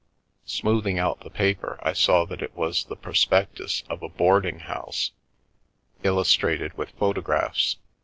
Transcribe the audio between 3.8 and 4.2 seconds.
of a